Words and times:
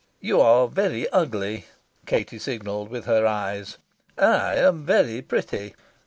"You 0.19 0.41
are 0.41 0.67
very 0.67 1.07
ugly," 1.09 1.65
Katie 2.07 2.39
signalled 2.39 2.89
with 2.89 3.05
her 3.05 3.27
eyes. 3.27 3.77
"I 4.17 4.55
am 4.55 4.83
very 4.83 5.21
pretty. 5.21 5.75